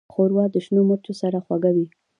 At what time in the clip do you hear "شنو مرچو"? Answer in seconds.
0.65-1.13